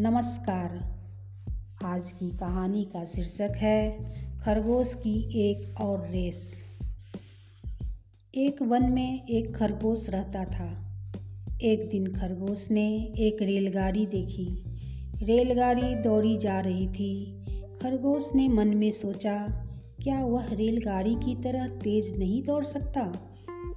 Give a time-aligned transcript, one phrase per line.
[0.00, 0.96] नमस्कार।
[1.84, 3.98] आज की कहानी का शीर्षक है,
[4.38, 6.66] खरगोश की एक और रेस।
[8.34, 10.96] एक वन में एक खरगोश रहता था।
[11.62, 14.64] एक दिन खरगोश ने एक रेलगाड़ी देखी।
[15.22, 17.44] रेलगाड़ी दौड़ी जा रही थी।
[17.82, 19.46] खरगोश ने मन में सोचा,
[20.02, 23.12] क्या वह रेलगाड़ी की तरह तेज नहीं दौड़ सकता?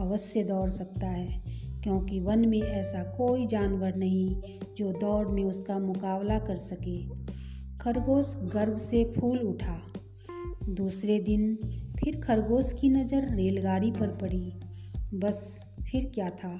[0.00, 5.78] अवश्य दौड़ सकता है। क्योंकि वन में ऐसा कोई जानवर नहीं जो दौड़ में उसका
[5.78, 6.98] मुकाबला कर सके।
[7.78, 9.80] खरगोश गर्व से फूल उठा।
[10.68, 11.56] दूसरे दिन
[11.96, 14.52] फिर खरगोश की नज़र रेलगाड़ी पर पड़ी।
[15.14, 16.58] बस फिर क्या था?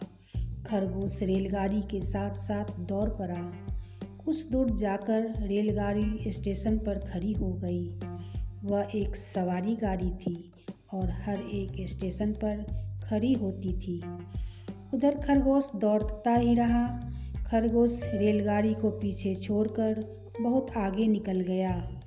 [0.67, 3.43] खरगोश रेलगाड़ी के साथ साथ दौड़ पड़ा
[4.25, 7.89] कुछ दूर जाकर रेलगाड़ी स्टेशन पर खड़ी हो गई।
[8.65, 10.53] वह एक सवारी गाड़ी थी
[10.95, 12.65] और हर एक स्टेशन पर
[13.05, 14.01] खड़ी होती थी।
[14.95, 17.13] उधर खरगोश दौड़ता ही रहा।
[17.47, 22.01] खरगोश रेलगाड़ी को पीछे छोड़कर बहुत आगे निकल गया।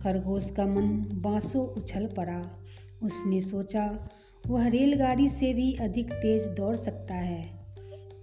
[0.00, 2.64] खरगोश का मन बाँसों उछल पड़ा।
[3.02, 4.08] उसने सोचा,
[4.46, 7.66] वह रेलगाड़ी से भी अधिक तेज दौड़ सकता है।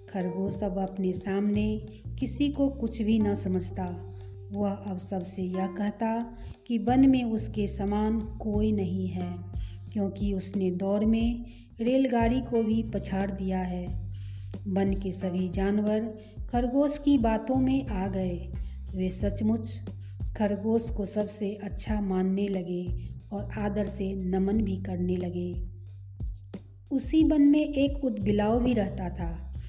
[0.10, 1.78] खरगोश अब अपने सामने
[2.20, 4.16] किसी को कुछ भी न समझता।
[4.52, 9.51] वह अब सबसे यह कहता कि वन में उसके समान कोई नहीं है।
[9.94, 11.46] क्योंकि उसने दौड़ में
[11.82, 13.88] रेलगाड़ी को भी पछाड़ दिया है।
[14.68, 16.18] वन के सभी जानवर
[16.50, 18.52] खरगोश की बातों में आ गए।
[18.96, 19.82] वे सचमुच
[20.38, 25.70] खरगोश को सबसे अच्छा मानने लगे और आदर से नमन भी करने लगे।
[26.92, 29.62] उसी वन में एक उदबिलाव भी रहता था।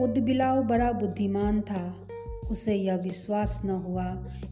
[0.00, 2.08] उदबिलाव बड़ा बुद्धिमान था।
[2.50, 4.06] उसे यह विश्वास न हुआ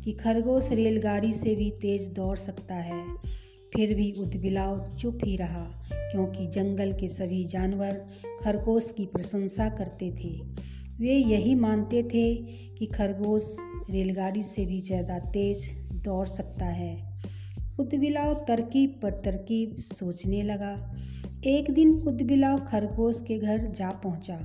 [0.04, 3.04] कि खरगोश रेलगाड़ी से भी तेज दौड़ सकता है।
[3.74, 8.06] फिर भी उदबिलाव चुप ही रहा, क्योंकि जंगल के सभी जानवर
[8.42, 10.36] खरगोश की प्रशंसा करते थे।
[11.00, 12.34] वे यही मानते थे
[12.74, 13.56] कि खरगोश
[13.90, 15.70] रेलगाड़ी से भी ज़्यादा तेज
[16.04, 16.96] दौड़ सकता है।
[17.80, 20.74] उदबिलाव तरकीब पर तरकीब सोचने लगा।
[21.46, 24.38] एक दिन उदबिलाव खरगोश के घर जा पहुँचा।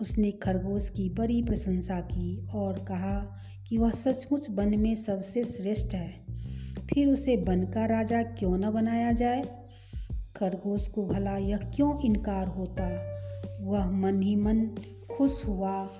[0.00, 3.18] उसने खरगोश की बड़ी प्रशंसा की और कहा
[3.68, 6.23] कि वह सचमुच वन में सबसे श्रेष्ठ है।
[6.94, 9.42] फिर उसे वन का राजा क्यों न बनाया जाए?
[10.36, 13.14] खरगोश को भला यह क्यों इनकार होता?
[13.60, 14.66] वह मन ही मन
[15.16, 15.90] खुश हुआ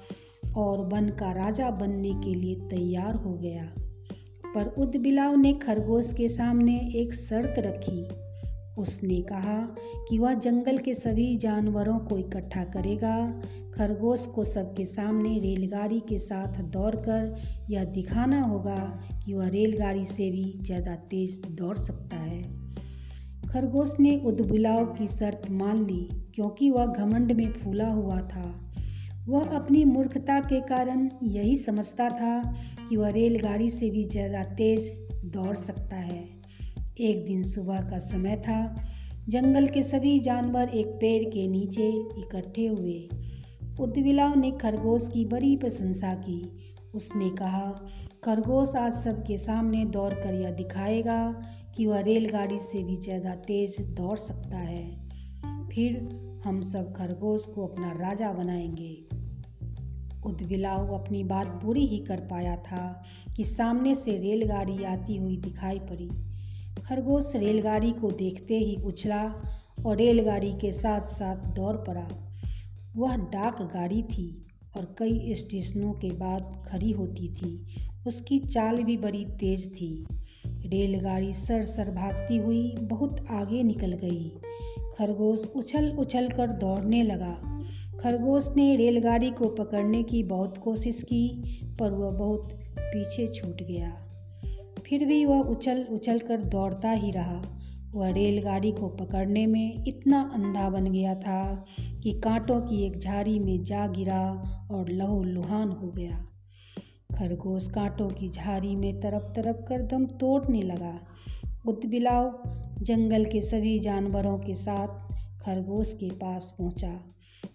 [0.56, 3.74] और वन का राजा बनने के लिए तैयार हो गया।
[4.54, 8.23] पर उदबिलाव ने खरगोश के सामने एक शर्त रखी।
[8.78, 9.60] उसने कहा
[10.08, 13.42] कि वह जंगल के सभी जानवरों को इकट्ठा करेगा।
[13.74, 17.34] खरगोश को सबके सामने रेलगाड़ी के साथ दौड़कर
[17.70, 18.80] यह दिखाना होगा
[19.26, 22.42] कि वह रेलगाड़ी से भी ज़्यादा तेज दौड़ सकता है।
[23.48, 28.60] खरगोश ने उदबुलाव की शर्त मान ली क्योंकि वह घमंड में फूला हुआ था।
[29.28, 32.54] वह अपनी मूर्खता के कारण यही समझता था
[32.88, 34.92] कि वह रेलगाड़ी से भी ज़्यादा तेज
[35.24, 36.33] दौड़ सकता है।
[37.00, 38.84] एक दिन सुबह का समय था।
[39.28, 43.08] जंगल के सभी जानवर एक पेड़ के नीचे इकट्ठे हुए।
[43.80, 46.52] उद्विलाव ने खरगोश की बड़ी प्रशंसा की।
[46.94, 47.88] उसने कहा,
[48.24, 51.42] खरगोश आज सबके सामने दौड़ कर यह दिखाएगा
[51.76, 55.04] कि वह रेलगाड़ी से भी ज़्यादा तेज दौड़ सकता है।
[55.68, 56.08] फिर
[56.44, 59.06] हम सब खरगोश को अपना राजा बनाएँगे।
[60.26, 63.02] उद्विलाव अपनी बात पूरी ही कर पाया था
[63.36, 66.33] कि सामने से रेलगाड़ी आती हुई दिखाई पड़ी।
[66.88, 69.22] खरगोश रेलगाड़ी को देखते ही उछला
[69.86, 72.08] और रेलगाड़ी के साथ साथ दौड़ पड़ा।
[72.96, 74.46] वह डाक गाड़ी थी
[74.76, 77.66] और कई स्टेशनों के बाद खड़ी होती थी।
[78.06, 80.06] उसकी चाल भी बड़ी तेज थी।
[80.46, 84.32] रेलगाड़ी सर सर भागती हुई बहुत आगे निकल गई।
[84.98, 87.64] खरगोश उछल उछल कर दौड़ने लगा।
[88.00, 91.42] खरगोश ने रेलगाड़ी को पकड़ने की बहुत कोशिश की,
[91.80, 94.13] पर वह बहुत पीछे छूट गया।
[94.86, 97.42] फिर भी वह उछल उछल कर दौड़ता ही रहा।
[97.94, 103.38] वह रेलगाड़ी को पकड़ने में इतना अंधा बन गया था कि कांटों की एक झाड़ी
[103.38, 104.22] में जा गिरा
[104.70, 106.26] और लहू लुहान हो गया।
[107.18, 110.98] खरगोश कांटों की झाड़ी में तरप तरप कर दम तोड़ने लगा।
[111.66, 112.42] उतबिलाव
[112.82, 115.12] जंगल के सभी जानवरों के साथ
[115.42, 117.00] खरगोश के पास पहुँचा।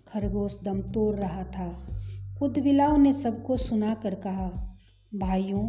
[0.07, 1.87] खरगोश दम तोड़ रहा था।
[2.41, 4.77] उदबिलाव ने सबको सुना कर कहा,
[5.15, 5.67] भाइयों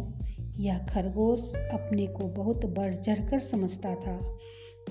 [0.61, 4.37] यह खरगोश अपने को बहुत बढ़ चढ़कर समझता था।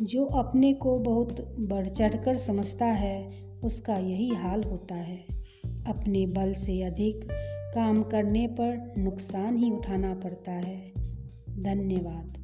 [0.03, 3.31] जो अपने को बहुत बढ़ चढ़कर समझता है,
[3.65, 5.25] उसका यही हाल होता है।
[5.67, 7.29] अपने बल से अधिक
[7.75, 10.93] काम करने पर नुकसान ही उठाना पड़ता है।
[11.63, 12.40] धन्यवाद।